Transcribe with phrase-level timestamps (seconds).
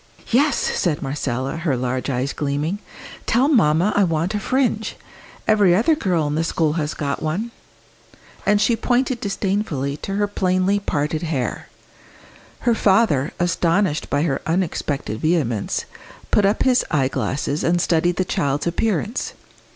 [0.31, 2.79] "Yes!" said Marcella, her large eyes gleaming;
[3.27, 4.95] "tell mamma I want a 'fringe.'
[5.47, 7.51] Every other girl in the school has got one."
[8.43, 11.67] And she pointed disdainfully to her plainly parted hair.
[12.61, 15.85] Her father, astonished by her unexpected vehemence,
[16.31, 19.33] put up his eyeglass and studied the child's appearance.